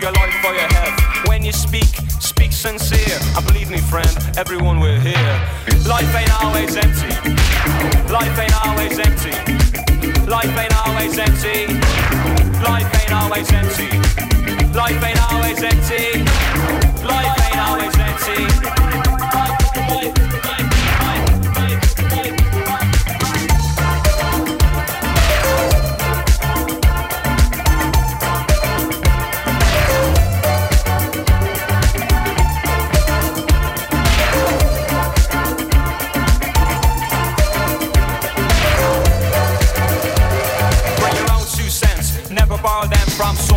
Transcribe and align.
your 0.00 0.12
life 0.12 0.34
for 0.42 0.52
your 0.52 0.68
health 0.74 1.28
When 1.28 1.44
you 1.44 1.52
speak, 1.52 1.88
speak 2.20 2.52
sincere. 2.52 3.18
And 3.36 3.46
believe 3.46 3.70
me 3.70 3.78
friend, 3.78 4.08
everyone 4.36 4.80
will 4.80 4.98
hear. 5.00 5.28
Life 5.86 6.14
ain't 6.14 6.32
always 6.42 6.76
empty. 6.76 7.12
Life 8.12 8.38
ain't 8.38 8.66
always 8.66 8.98
empty. 8.98 9.32
Life 10.26 10.56
ain't 10.58 10.76
always 10.86 11.18
empty. 11.18 11.66
Life 12.62 12.90
ain't 13.00 13.12
always 13.12 13.52
empty. 13.52 13.88
Life 14.74 15.02
ain't 15.04 15.22
always 15.32 15.62
empty. 15.62 16.24
Life 17.04 17.40
ain't 17.46 17.60
always 17.60 17.96
empty. 17.98 18.66
from 20.46 20.65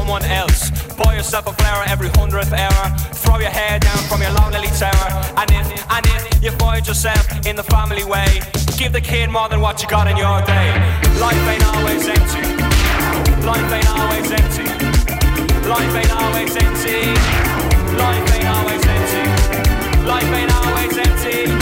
someone 0.09 0.31
else. 0.31 0.71
Buy 0.97 1.15
yourself 1.15 1.45
a 1.45 1.53
flower 1.53 1.83
every 1.87 2.09
hundredth 2.17 2.51
hour. 2.51 2.97
Throw 3.13 3.37
your 3.37 3.51
hair 3.51 3.77
down 3.77 3.97
from 4.09 4.21
your 4.21 4.31
lonely 4.31 4.71
tower. 4.73 5.07
And 5.37 5.51
if, 5.51 5.67
and 5.91 6.05
if 6.07 6.43
you 6.43 6.51
find 6.57 6.85
yourself 6.87 7.23
in 7.45 7.55
the 7.55 7.63
family 7.63 8.03
way, 8.03 8.41
give 8.75 8.91
the 8.91 9.01
kid 9.01 9.29
more 9.29 9.47
than 9.49 9.61
what 9.61 9.83
you 9.83 9.87
got 9.87 10.07
in 10.07 10.17
your 10.17 10.41
day. 10.49 10.69
Life 11.21 11.45
ain't 11.53 11.65
always 11.73 12.07
empty. 12.07 12.41
Life 13.45 13.71
ain't 13.77 13.89
always 13.99 14.31
empty. 14.31 14.67
Life 15.69 15.95
ain't 16.01 16.13
always 16.23 16.55
empty. 16.57 16.99
Life 18.03 18.27
ain't 18.35 18.49
always 18.57 18.83
empty. 18.97 19.23
Life 20.09 20.31
ain't 20.39 20.53
always 20.59 20.97
empty. 20.97 21.58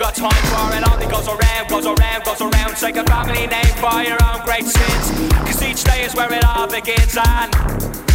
Got 0.00 0.14
time 0.14 0.42
for 0.48 0.64
It 0.74 0.82
only 0.88 1.06
goes 1.06 1.28
around, 1.28 1.68
goes 1.68 1.84
around, 1.84 2.24
goes 2.24 2.40
around 2.40 2.74
Take 2.80 2.96
a 2.96 3.04
family 3.04 3.46
name 3.46 3.74
for 3.76 4.00
your 4.00 4.18
own 4.24 4.40
great 4.48 4.64
sins 4.64 5.04
Cause 5.44 5.62
each 5.62 5.84
day 5.84 6.02
is 6.02 6.16
where 6.16 6.32
it 6.32 6.42
all 6.44 6.66
begins 6.66 7.16
and 7.16 7.52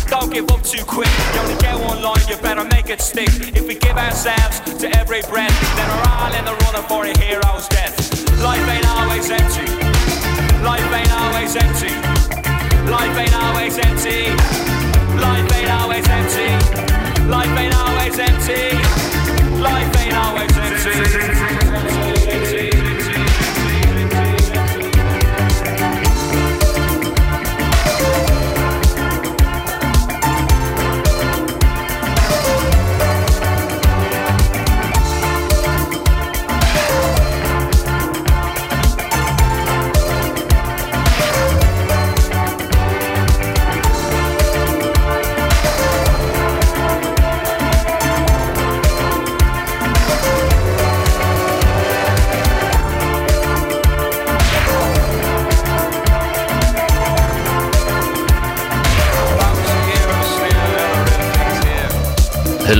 don't 0.05 0.31
give 0.31 0.47
up 0.51 0.61
too 0.61 0.85
quick. 0.85 1.09
You 1.33 1.39
only 1.41 1.55
get 1.57 1.73
one 1.81 1.99
line, 1.99 2.21
you 2.29 2.37
better 2.37 2.63
make 2.63 2.91
it 2.91 3.01
stick. 3.01 3.27
If 3.57 3.67
we 3.67 3.73
give 3.73 3.97
ourselves 3.97 4.59
to 4.77 4.87
every 4.95 5.23
breath, 5.23 5.49
then 5.75 5.87
we're 5.89 6.09
all 6.13 6.31
in 6.31 6.45
the 6.45 6.53
running 6.61 6.87
for 6.87 7.05
a 7.05 7.13
hero's 7.17 7.67
death. 7.67 7.97
Life 8.39 8.61
ain't 8.69 8.85
always 8.85 9.31
empty. 9.31 9.65
Life 10.61 10.85
ain't 10.93 11.11
always 11.11 11.55
empty. 11.55 11.89
Life 12.85 13.17
ain't 13.17 13.33
always 13.33 13.77
empty. 13.79 14.29
Life 15.17 15.51
ain't 15.57 15.71
always 15.73 16.07
empty. 16.07 16.53
Life 17.25 17.57
ain't 17.57 17.73
always 17.73 18.19
empty. 18.19 18.77
Life 19.59 20.05
ain't 20.05 20.13
always 20.13 20.55
empty. 20.55 20.94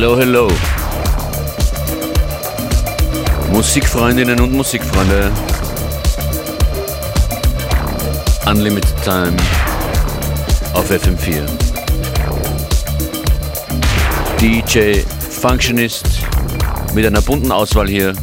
Hello, 0.06 0.18
hello. 0.20 0.48
Musikfreundinnen 3.52 4.40
und 4.40 4.54
Musikfreunde. 4.54 5.32
Unlimited 8.46 8.94
Time 9.04 9.36
auf 10.76 10.92
FM4. 10.92 11.42
DJ 14.40 15.00
Functionist 15.42 16.06
mit 16.94 17.08
einer 17.08 17.22
bunten 17.24 17.52
Auswahl 17.52 17.88
hier. 17.88 18.14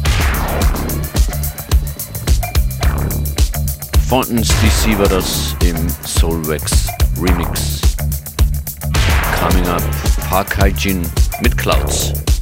Fountains 4.07 4.47
DC 4.47 4.97
war 4.97 5.09
das 5.09 5.53
im 5.65 5.75
Soulwax 6.05 6.87
Remix. 7.21 7.81
Coming 9.41 9.67
up, 9.67 9.83
Park 10.29 10.55
Hygiene 10.57 11.03
mit 11.43 11.57
Clouds. 11.57 12.32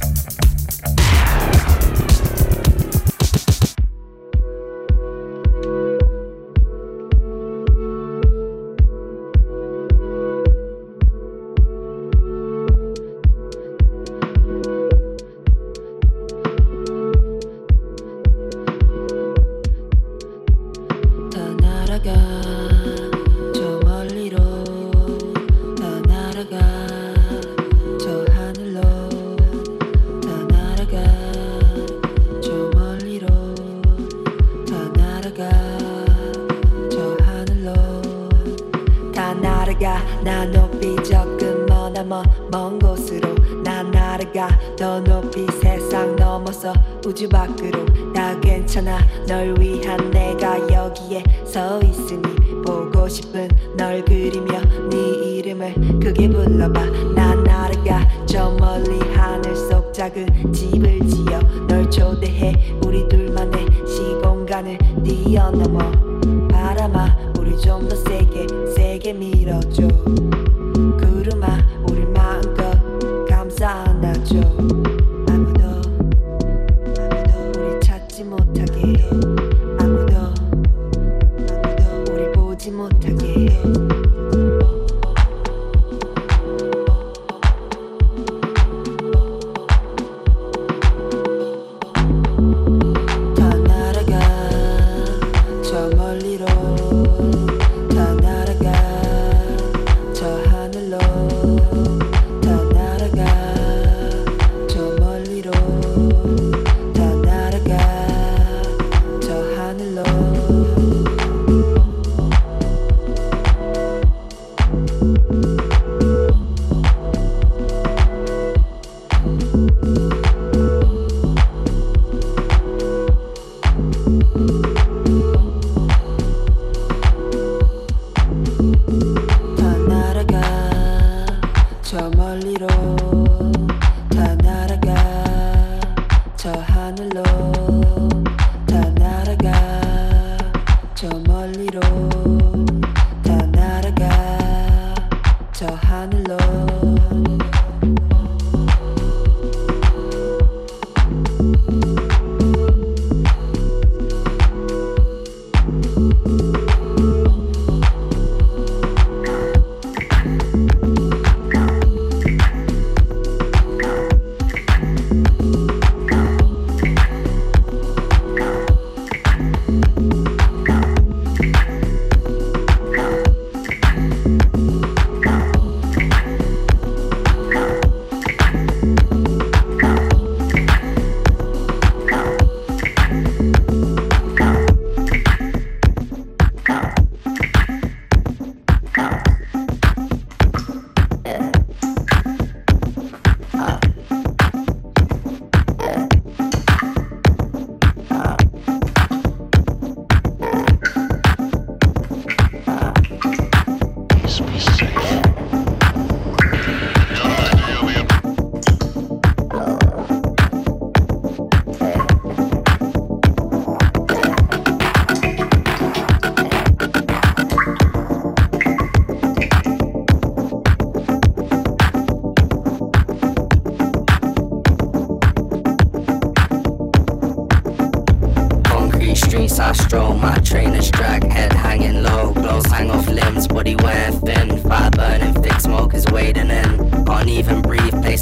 날아가 44.42 44.58
더 44.76 45.00
높이 45.00 45.46
세상 45.60 46.16
넘어서 46.16 46.72
우주 47.06 47.28
밖으로. 47.28 47.84
나 48.12 48.38
괜찮아 48.40 48.98
널 49.26 49.54
위한 49.58 50.10
내가 50.10 50.58
여기에 50.72 51.22
서 51.44 51.80
있으니. 51.80 52.22
보고 52.64 53.08
싶은 53.08 53.48
널 53.76 54.04
그리며 54.04 54.60
네 54.90 54.98
이름을 54.98 55.74
크게 56.00 56.28
불러봐. 56.28 57.11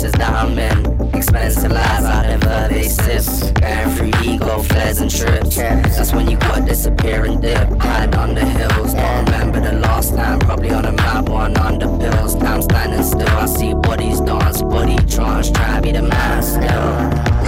places 0.01 0.21
I'm. 0.21 1.15
Expensive 1.15 1.73
lies. 1.73 2.05
out 2.05 2.27
in 2.27 2.41
they 2.73 2.85
sips. 2.85 3.51
From 3.97 4.11
ego, 4.25 4.63
flares 4.63 5.01
and 5.01 5.11
trips. 5.11 5.57
That's 5.57 6.13
when 6.13 6.29
you 6.31 6.37
got 6.39 6.65
disappearing 6.67 7.41
dip. 7.41 7.69
Hide 7.81 8.15
on 8.15 8.35
the 8.35 8.45
hills. 8.45 8.95
Don't 8.95 9.25
remember 9.27 9.61
the 9.61 9.73
last 9.73 10.15
time. 10.15 10.39
Probably 10.39 10.71
on 10.71 10.87
a 10.87 10.93
map, 10.93 11.29
one 11.29 11.57
on 11.59 11.79
the 11.79 11.87
pills. 11.99 12.35
Now 12.37 12.55
I'm 12.55 12.63
standing 12.63 13.03
still. 13.03 13.29
I 13.29 13.47
see 13.47 13.75
bodies 13.75 14.21
dance, 14.21 14.63
body 14.63 14.97
trance. 15.07 15.51
Try 15.51 15.81
be 15.81 15.93
the 15.93 16.03
man 16.03 16.43
still. 16.43 16.91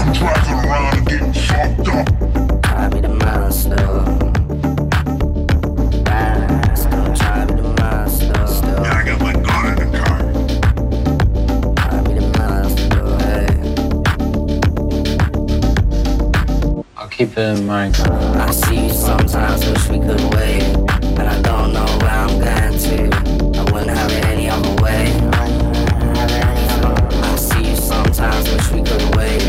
I'm 0.01 0.13
driving 0.13 0.69
around 0.69 1.07
getting 1.07 1.33
fucked 1.33 1.89
up. 1.89 2.63
Try 2.63 2.89
be 2.89 3.01
the 3.01 3.09
man 3.09 3.53
still. 3.53 4.22
keep 17.27 17.39
it 17.39 17.59
in 17.59 17.67
mind. 17.67 17.95
I 17.97 18.51
see 18.51 18.87
you 18.87 18.93
sometimes, 18.93 19.65
wish 19.65 19.89
we 19.89 19.99
could 20.01 20.21
wait. 20.35 20.75
But 21.15 21.27
I 21.29 21.41
don't 21.43 21.73
know 21.73 21.87
where 22.01 22.11
I'm 22.11 22.37
going 22.41 22.77
to. 22.87 23.61
I 23.61 23.63
wouldn't 23.71 23.97
have 23.97 24.11
it 24.11 24.25
any 24.25 24.51
other 24.51 24.75
way. 24.83 25.07
I 27.23 27.37
see 27.37 27.71
you 27.71 27.77
sometimes, 27.77 28.51
wish 28.51 28.73
we 28.73 28.83
could 28.83 29.15
wait. 29.15 29.43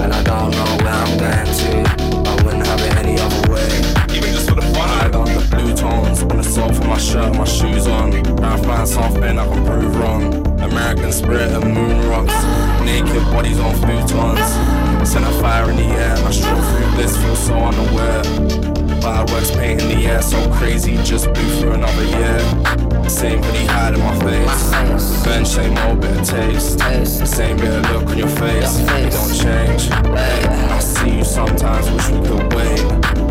And 0.00 0.10
I 0.10 0.22
don't 0.22 0.52
know 0.52 0.70
where 0.82 0.96
I'm 1.04 1.18
going 1.18 1.52
to. 1.60 2.30
I 2.30 2.34
wouldn't 2.44 2.66
have 2.66 2.80
it 2.80 2.96
any 2.96 3.20
other 3.20 3.52
way. 3.52 3.68
Even 4.16 4.32
just 4.32 4.48
for 4.48 4.54
the 4.54 4.62
fun, 4.72 4.88
I 4.88 5.10
got 5.10 5.28
the 5.28 5.46
blue 5.54 5.76
tones. 5.76 6.22
On 6.22 6.36
the 6.36 6.42
soul 6.42 6.72
for 6.72 6.84
my 6.84 6.98
shirt, 6.98 7.36
my 7.36 7.44
shoes 7.44 7.86
on. 7.86 8.10
Now 8.36 8.54
I 8.54 8.62
find 8.62 8.88
something 8.88 9.38
I 9.38 9.46
can 9.46 9.66
prove 9.66 9.94
wrong. 9.96 10.22
American 10.62 11.12
spirit 11.12 11.50
and 11.52 11.74
moon 11.74 12.08
rocks. 12.08 12.32
Naked 12.86 13.22
bodies 13.24 13.60
on 13.60 13.74
futons 13.74 14.87
silence 15.08 15.14
and 15.14 15.24
a 15.24 15.40
fire 15.40 15.70
in 15.70 15.76
the 15.76 15.84
air. 15.84 16.16
And 16.16 16.26
I 16.26 16.30
stroll 16.30 16.60
through 16.60 16.90
bliss, 16.92 17.16
feel 17.16 17.36
so 17.36 17.54
unaware. 17.54 18.24
Fireworks 19.00 19.50
paint 19.52 19.82
in 19.82 19.88
the 19.88 20.06
air, 20.06 20.22
so 20.22 20.50
crazy, 20.52 20.96
just 21.02 21.32
blew 21.32 21.60
for 21.60 21.72
another 21.72 22.04
year. 22.04 23.08
Same 23.08 23.40
pretty 23.40 23.66
high 23.66 23.94
in 23.94 24.00
my 24.00 24.18
face. 24.20 25.24
Bench, 25.24 25.48
same 25.48 25.78
old 25.78 26.00
bit 26.00 26.18
of 26.18 26.26
taste. 26.26 26.78
Same 27.26 27.56
bit 27.56 27.72
of 27.72 27.90
look 27.92 28.10
on 28.10 28.18
your 28.18 28.28
face. 28.28 28.80
You 28.80 29.10
don't 29.10 29.34
change. 29.34 29.90
I 29.90 30.78
see 30.80 31.18
you 31.18 31.24
sometimes, 31.24 31.90
wish 31.90 32.08
we 32.10 32.26
could 32.26 32.52
wait. 32.52 33.27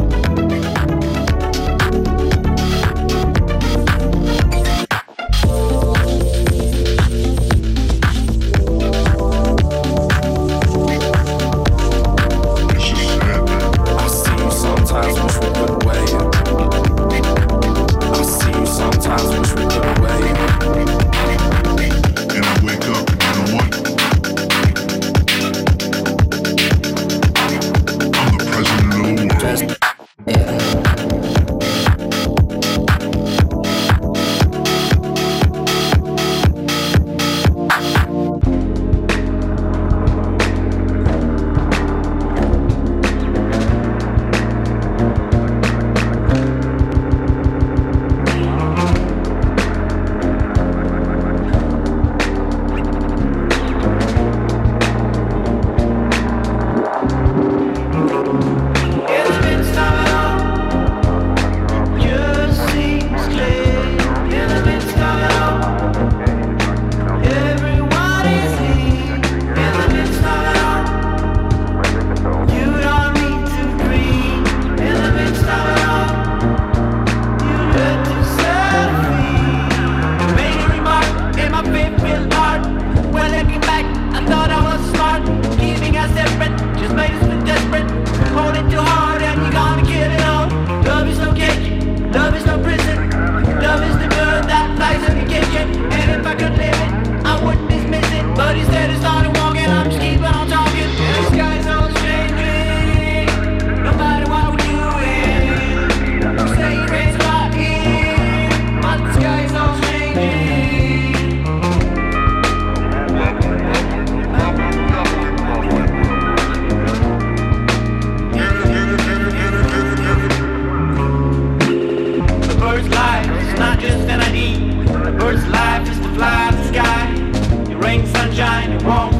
just 123.87 124.05
that 124.07 124.19
I 124.19 124.31
need. 124.31 124.89
A 124.89 125.11
bird's 125.11 125.47
life 125.47 125.87
is 125.89 125.97
to 125.99 126.09
fly 126.15 126.51
the 126.51 126.63
sky. 126.71 127.71
It 127.71 127.77
rains 127.77 128.09
sunshine, 128.09 128.71
it 128.73 128.83
won't 128.83 129.16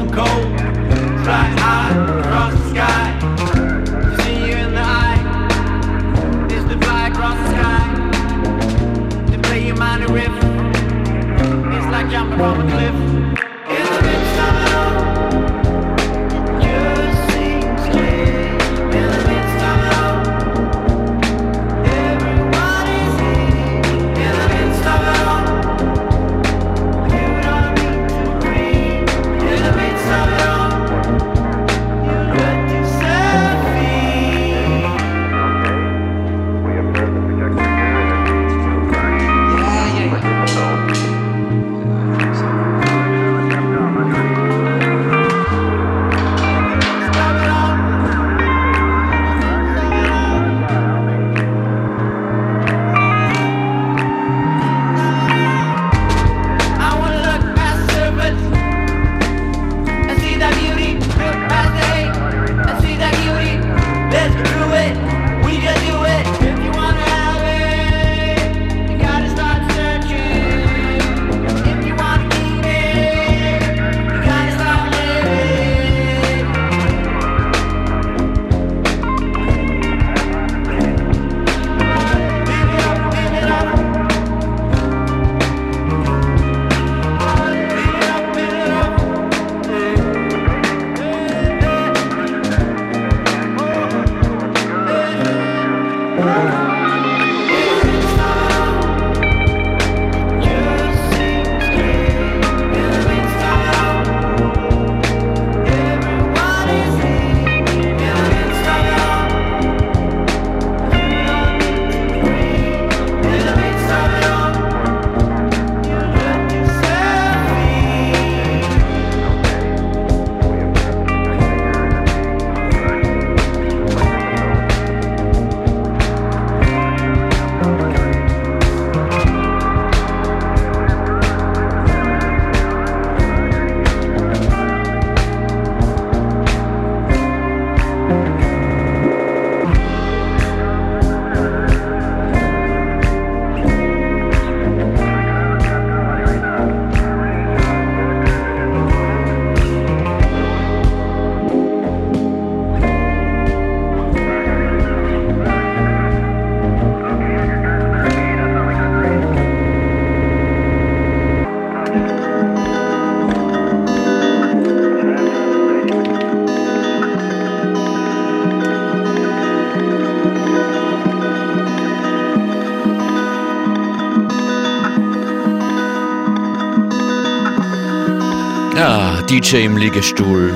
DJ 179.38 179.65
im 179.65 179.77
Liegestuhl. 179.77 180.51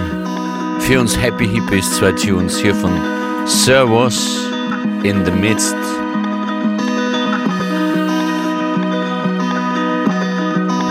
Für 0.80 1.00
uns 1.00 1.16
Happy 1.16 1.48
Hippies, 1.48 1.98
zwei 1.98 2.14
Tunes 2.14 2.58
hier 2.58 2.74
von 2.74 2.92
Servos 3.46 4.50
in 5.04 5.24
the 5.24 5.30
Midst. 5.30 5.76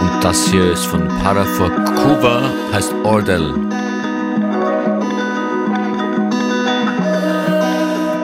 Und 0.01 0.21
das 0.23 0.47
hier 0.47 0.71
ist 0.73 0.87
von 0.87 1.09
Parafor 1.21 1.71
Kuba, 1.97 2.53
heißt 2.73 2.95
Ordel. 3.03 3.55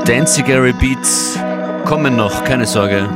Dancigary 0.04 0.74
Beats 0.74 1.40
kommen 1.84 2.14
noch, 2.14 2.44
keine 2.44 2.66
Sorge. 2.66 3.08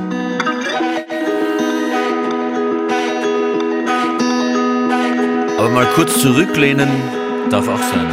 Mal 5.72 5.86
kurz 5.94 6.20
zurücklehnen 6.20 6.88
darf 7.50 7.68
auch 7.68 7.78
sein. 7.78 8.08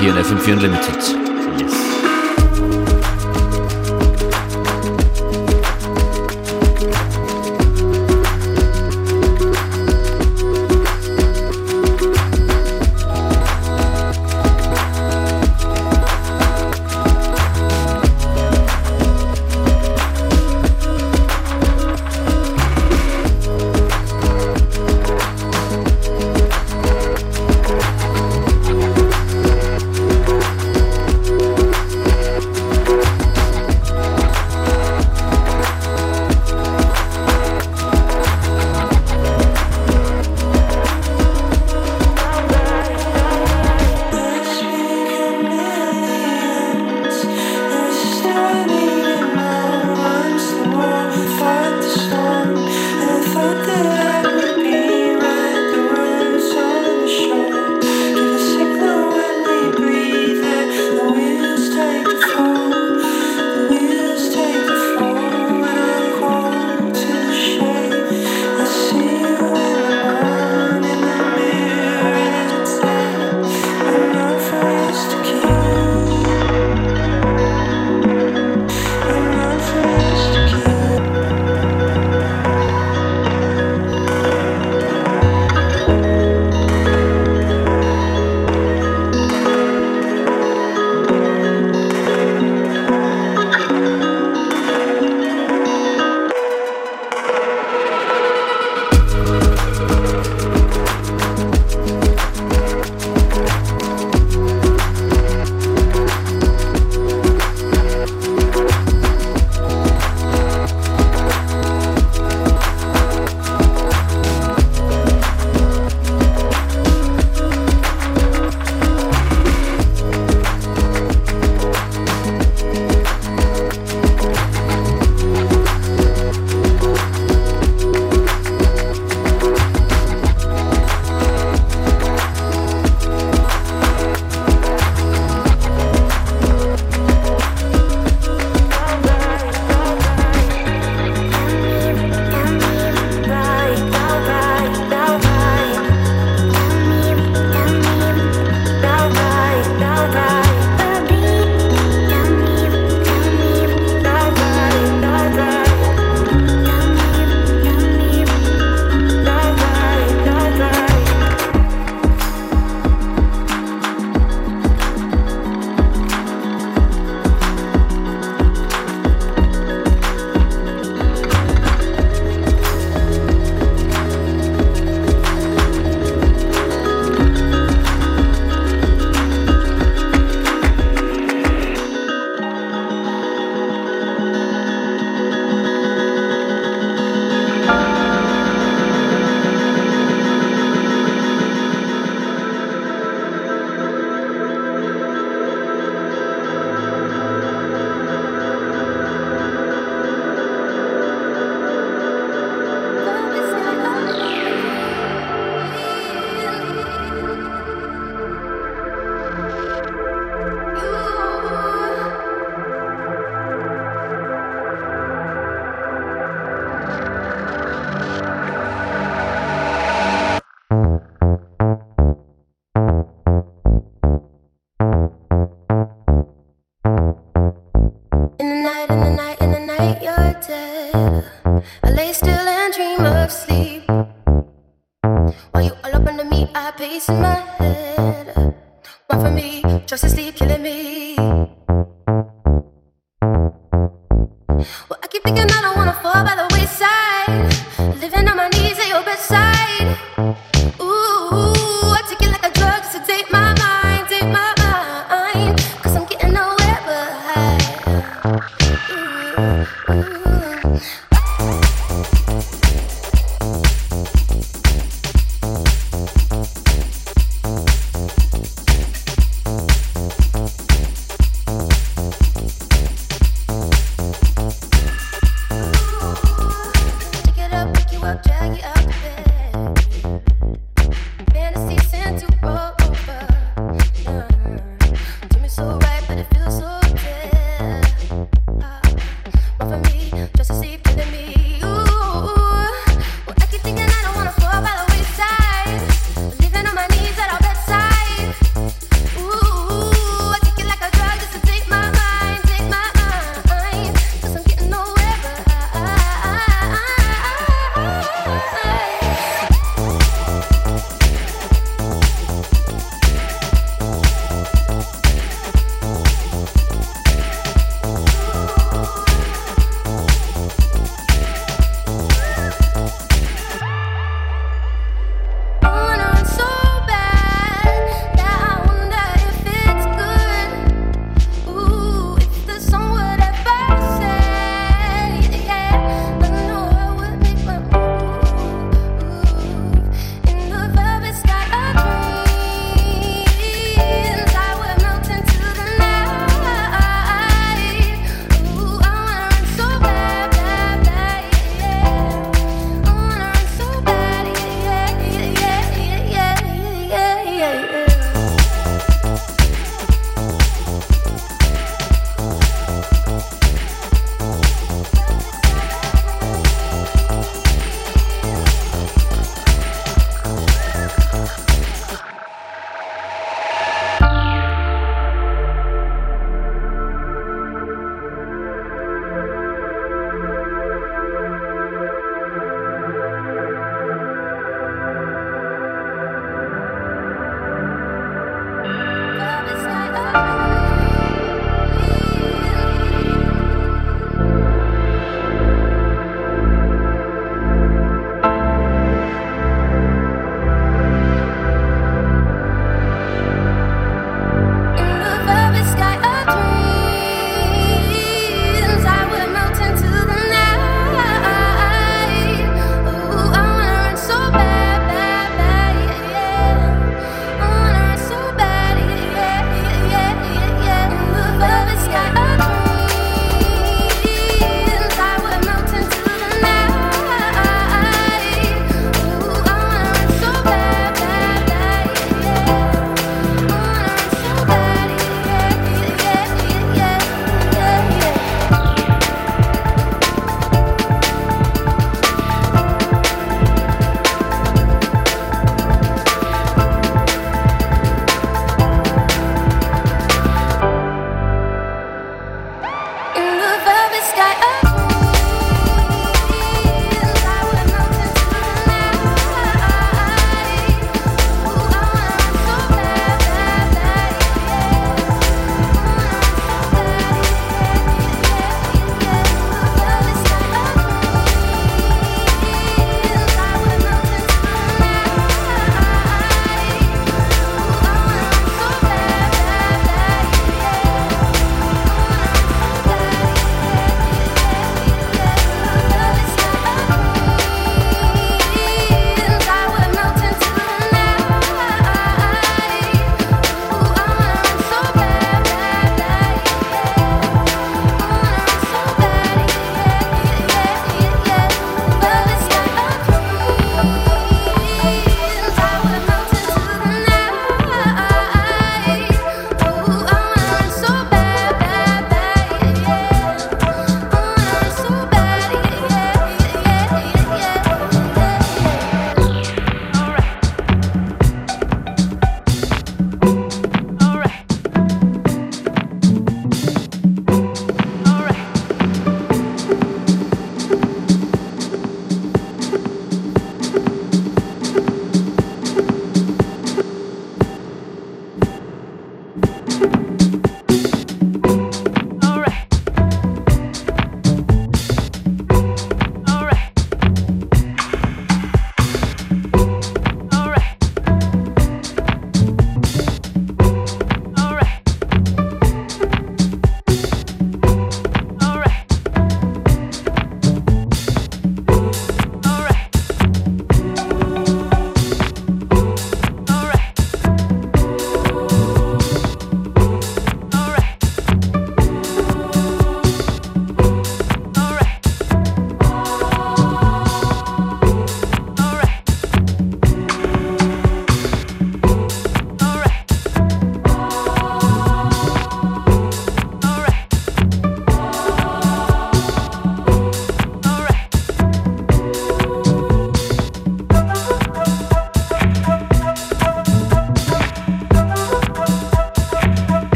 Hier 0.00 0.10
in 0.10 0.16
FM4 0.16 0.52
Unlimited. 0.52 1.29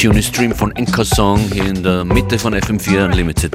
Tune 0.00 0.22
Stream 0.22 0.54
von 0.54 0.72
Inca 0.72 1.04
Song 1.04 1.38
hier 1.52 1.66
in 1.66 1.82
der 1.82 2.06
Mitte 2.06 2.38
von 2.38 2.54
FM4 2.54 3.04
Unlimited. 3.04 3.52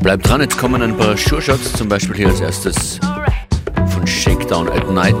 Bleibt 0.00 0.26
dran, 0.26 0.40
jetzt 0.40 0.56
kommen 0.56 0.80
ein 0.80 0.96
paar 0.96 1.14
Sure 1.18 1.42
Shots, 1.42 1.74
zum 1.74 1.90
Beispiel 1.90 2.16
hier 2.16 2.28
als 2.28 2.40
erstes 2.40 2.98
von 3.88 4.06
Shakedown 4.06 4.70
at 4.70 4.90
Night 4.90 5.14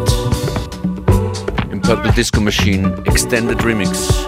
im 1.70 1.82
Purple 1.82 2.10
Disco 2.12 2.40
Machine 2.40 2.96
Extended 3.04 3.62
Remix. 3.62 4.27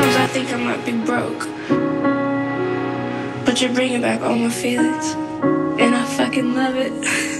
Sometimes 0.00 0.16
I 0.16 0.26
think 0.28 0.50
I 0.50 0.56
might 0.56 0.86
be 0.86 0.92
broke. 1.04 1.44
But 3.44 3.60
you're 3.60 3.74
bringing 3.74 4.00
back 4.00 4.22
all 4.22 4.34
my 4.34 4.48
feelings. 4.48 5.10
And 5.78 5.94
I 5.94 6.04
fucking 6.16 6.54
love 6.54 6.76
it. 6.76 7.36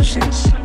emotions. 0.00 0.59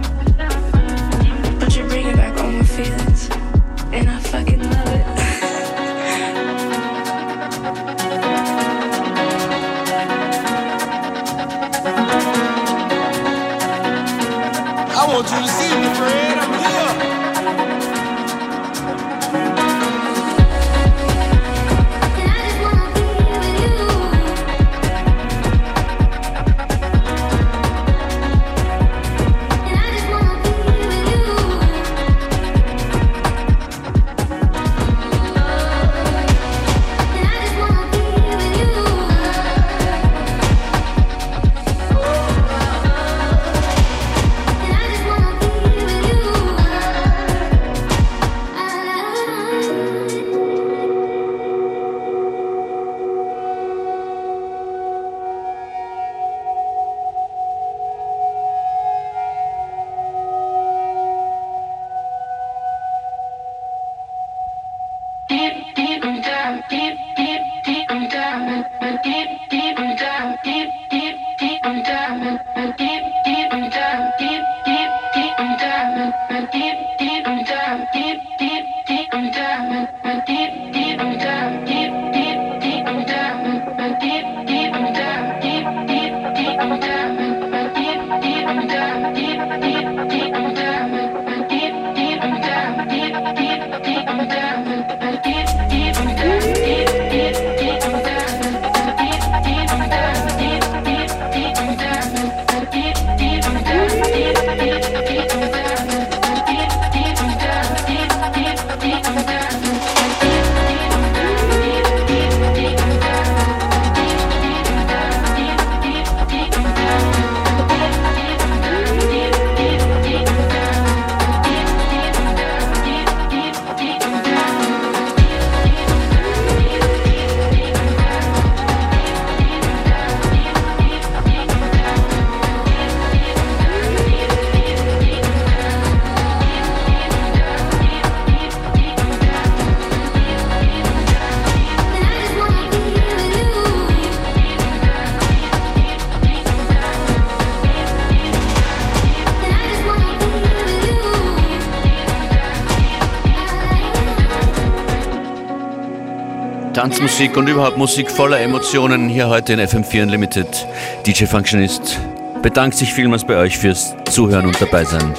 Tanzmusik 156.86 157.36
und 157.36 157.50
überhaupt 157.50 157.80
Musik 157.80 158.12
voller 158.12 158.40
Emotionen 158.40 159.10
hier 159.10 159.28
heute 159.28 159.54
in 159.54 159.60
FM4 159.60 160.04
Unlimited. 160.04 160.68
DJ 161.04 161.26
Functionist 161.26 162.00
bedankt 162.44 162.78
sich 162.78 162.94
vielmals 162.94 163.26
bei 163.26 163.38
euch 163.38 163.58
fürs 163.58 163.96
Zuhören 164.12 164.46
und 164.46 164.62
dabei 164.62 164.84
sein. 164.84 165.16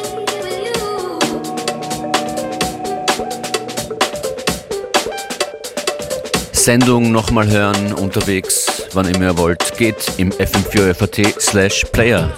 Sendung 6.53 7.11
nochmal 7.11 7.49
hören 7.49 7.95
unterwegs, 7.95 8.85
wann 8.93 9.09
immer 9.13 9.25
ihr 9.25 9.37
wollt, 9.37 9.77
geht 9.77 10.13
im 10.19 10.31
fm 10.31 10.63
4 10.71 10.95
slash 11.41 11.85
player. 11.91 12.31